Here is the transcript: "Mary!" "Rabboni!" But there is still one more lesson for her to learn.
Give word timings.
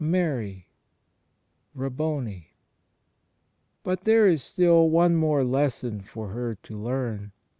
"Mary!" 0.03 0.65
"Rabboni!" 1.75 2.55
But 3.83 4.01
there 4.03 4.25
is 4.27 4.41
still 4.41 4.89
one 4.89 5.15
more 5.15 5.43
lesson 5.43 6.01
for 6.01 6.29
her 6.29 6.55
to 6.55 6.75
learn. 6.75 7.33